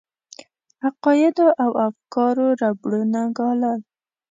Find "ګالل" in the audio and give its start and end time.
3.37-3.79